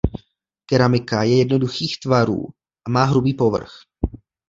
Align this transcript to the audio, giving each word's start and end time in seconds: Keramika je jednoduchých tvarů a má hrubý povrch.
Keramika 0.65 1.23
je 1.23 1.37
jednoduchých 1.37 1.99
tvarů 2.03 2.45
a 2.87 2.89
má 2.89 3.03
hrubý 3.03 3.33
povrch. 3.33 3.71